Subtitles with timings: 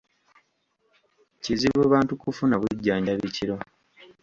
[1.43, 3.55] Kizibu bantu kufuna bujjanjabi kiro.